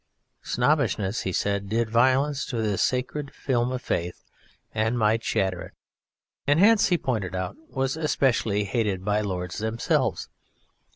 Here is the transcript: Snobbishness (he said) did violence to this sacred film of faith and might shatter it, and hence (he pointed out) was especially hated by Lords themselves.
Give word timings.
Snobbishness 0.41 1.21
(he 1.21 1.31
said) 1.31 1.69
did 1.69 1.87
violence 1.87 2.47
to 2.47 2.59
this 2.59 2.81
sacred 2.81 3.31
film 3.35 3.71
of 3.71 3.83
faith 3.83 4.23
and 4.73 4.97
might 4.97 5.23
shatter 5.23 5.61
it, 5.61 5.73
and 6.47 6.59
hence 6.59 6.87
(he 6.87 6.97
pointed 6.97 7.35
out) 7.35 7.55
was 7.69 7.95
especially 7.95 8.63
hated 8.63 9.05
by 9.05 9.21
Lords 9.21 9.59
themselves. 9.59 10.27